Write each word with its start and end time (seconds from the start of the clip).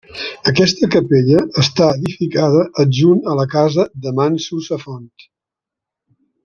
Aquesta 0.51 0.87
capella 0.95 1.43
està 1.63 1.89
edificada 1.99 2.65
adjunt 2.85 3.21
a 3.35 3.39
la 3.41 3.47
casa 3.55 3.89
de 4.07 4.17
manso 4.23 4.63
Safont. 4.71 5.27